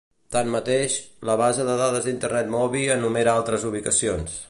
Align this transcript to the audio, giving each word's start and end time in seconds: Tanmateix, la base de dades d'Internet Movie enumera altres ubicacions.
Tanmateix, 0.35 0.95
la 1.29 1.35
base 1.43 1.67
de 1.69 1.77
dades 1.83 2.09
d'Internet 2.09 2.53
Movie 2.57 2.91
enumera 2.99 3.41
altres 3.43 3.71
ubicacions. 3.75 4.39